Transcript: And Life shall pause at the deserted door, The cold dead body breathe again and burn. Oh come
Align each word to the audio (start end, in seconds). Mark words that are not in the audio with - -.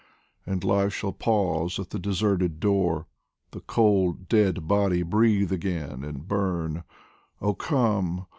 And 0.47 0.63
Life 0.63 0.95
shall 0.95 1.11
pause 1.13 1.77
at 1.77 1.91
the 1.91 1.99
deserted 1.99 2.59
door, 2.59 3.05
The 3.51 3.59
cold 3.61 4.27
dead 4.27 4.67
body 4.67 5.03
breathe 5.03 5.51
again 5.51 6.03
and 6.03 6.27
burn. 6.27 6.85
Oh 7.39 7.53
come 7.53 8.25